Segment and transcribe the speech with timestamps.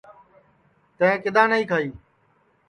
[0.97, 1.89] تیں کیوں نائی کھائی